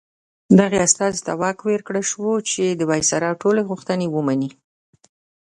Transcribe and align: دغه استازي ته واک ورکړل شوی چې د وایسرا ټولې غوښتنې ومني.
دغه 0.59 0.77
استازي 0.87 1.19
ته 1.27 1.31
واک 1.41 1.59
ورکړل 1.63 2.03
شوی 2.11 2.35
چې 2.51 2.63
د 2.79 2.81
وایسرا 2.89 3.29
ټولې 3.41 3.61
غوښتنې 3.69 4.07
ومني. 4.09 4.49